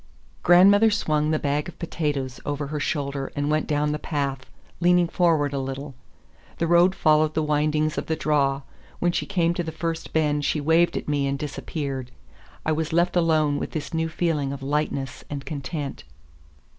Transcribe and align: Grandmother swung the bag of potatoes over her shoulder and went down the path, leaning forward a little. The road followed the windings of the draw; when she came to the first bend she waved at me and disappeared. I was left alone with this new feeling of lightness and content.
Grandmother 0.41 0.89
swung 0.89 1.29
the 1.29 1.37
bag 1.37 1.67
of 1.69 1.77
potatoes 1.77 2.39
over 2.43 2.65
her 2.65 2.79
shoulder 2.79 3.31
and 3.35 3.51
went 3.51 3.67
down 3.67 3.91
the 3.91 3.99
path, 3.99 4.49
leaning 4.79 5.07
forward 5.07 5.53
a 5.53 5.59
little. 5.59 5.93
The 6.57 6.65
road 6.65 6.95
followed 6.95 7.35
the 7.35 7.43
windings 7.43 7.99
of 7.99 8.07
the 8.07 8.15
draw; 8.15 8.63
when 8.97 9.11
she 9.11 9.27
came 9.27 9.53
to 9.53 9.63
the 9.63 9.71
first 9.71 10.11
bend 10.11 10.43
she 10.43 10.59
waved 10.59 10.97
at 10.97 11.07
me 11.07 11.27
and 11.27 11.37
disappeared. 11.37 12.09
I 12.65 12.71
was 12.71 12.91
left 12.91 13.15
alone 13.15 13.59
with 13.59 13.73
this 13.73 13.93
new 13.93 14.09
feeling 14.09 14.51
of 14.51 14.63
lightness 14.63 15.23
and 15.29 15.45
content. 15.45 16.03